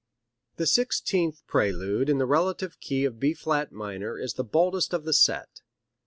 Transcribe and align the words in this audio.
The 0.55 0.65
sixteenth 0.65 1.45
prelude 1.45 2.09
in 2.09 2.17
the 2.17 2.25
relative 2.25 2.79
key 2.79 3.05
of 3.05 3.19
B 3.19 3.35
flat 3.35 3.71
minor 3.71 4.17
is 4.17 4.33
the 4.33 4.43
boldest 4.43 4.93
of 4.95 5.03
the 5.03 5.13
set. 5.13 5.61